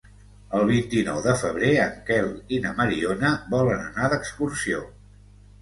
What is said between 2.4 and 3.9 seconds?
i na Mariona volen